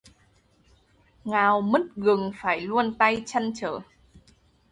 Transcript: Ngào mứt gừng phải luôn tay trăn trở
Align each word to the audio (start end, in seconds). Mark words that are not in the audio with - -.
Ngào 1.23 1.61
mứt 1.61 1.81
gừng 1.95 2.31
phải 2.41 2.61
luôn 2.61 2.93
tay 2.99 3.23
trăn 3.25 3.51
trở 3.55 3.79